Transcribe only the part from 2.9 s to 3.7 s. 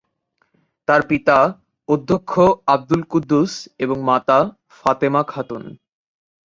Kuddus